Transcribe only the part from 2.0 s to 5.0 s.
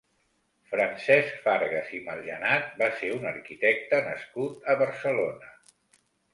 Margenat va ser un arquitecte nascut a